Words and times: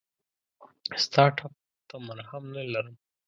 ستا 1.03 1.23
ټپ 1.35 1.53
ته 1.87 1.95
مرهم 2.07 2.43
نه 2.55 2.63
لرم! 2.73 2.95